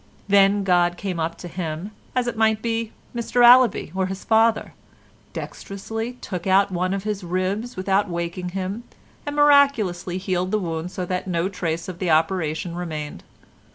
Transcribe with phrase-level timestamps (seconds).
[0.27, 4.73] Then God came up to him, as it might be Mr Allaby or his father,
[5.31, 8.83] dexterously took out one of his ribs without waking him,
[9.27, 13.23] and miraculously healed the wound so that no trace of the operation remained.